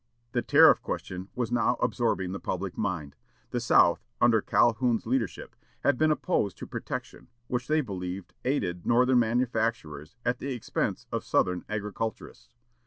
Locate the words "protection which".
6.65-7.67